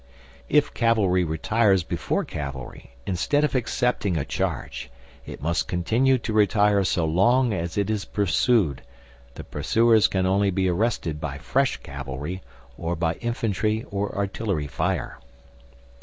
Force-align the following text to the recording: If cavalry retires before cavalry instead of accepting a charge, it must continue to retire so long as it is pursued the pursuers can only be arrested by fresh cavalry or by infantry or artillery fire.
If 0.49 0.73
cavalry 0.73 1.23
retires 1.23 1.83
before 1.83 2.25
cavalry 2.25 2.89
instead 3.05 3.43
of 3.43 3.53
accepting 3.53 4.17
a 4.17 4.25
charge, 4.25 4.89
it 5.27 5.43
must 5.43 5.67
continue 5.67 6.17
to 6.17 6.33
retire 6.33 6.83
so 6.83 7.05
long 7.05 7.53
as 7.53 7.77
it 7.77 7.87
is 7.87 8.03
pursued 8.03 8.81
the 9.35 9.43
pursuers 9.43 10.07
can 10.07 10.25
only 10.25 10.49
be 10.49 10.67
arrested 10.67 11.21
by 11.21 11.37
fresh 11.37 11.77
cavalry 11.77 12.41
or 12.79 12.95
by 12.95 13.13
infantry 13.17 13.85
or 13.91 14.11
artillery 14.17 14.65
fire. 14.65 15.19